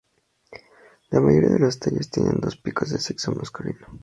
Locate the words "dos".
2.41-2.57